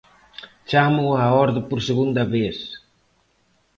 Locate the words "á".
1.23-1.25